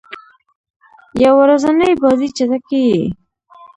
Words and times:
یو 1.23 1.33
ورځنۍ 1.41 1.91
بازۍ 2.01 2.29
چټکي 2.37 2.81
يي. 2.89 3.03